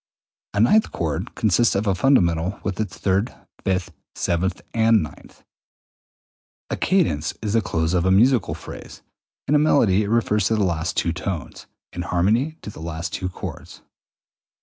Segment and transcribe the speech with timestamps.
[0.55, 5.43] A ninth chord consists of a fundamental with its third, fifth, seventh, and ninth.
[6.71, 6.71] 202.
[6.71, 9.03] A cadence is the close of a musical phrase:
[9.47, 13.29] in melody it refers to the last two tones; in harmony to the last two
[13.29, 13.83] chords.